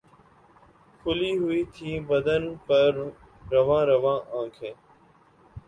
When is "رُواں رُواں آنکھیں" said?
3.51-4.73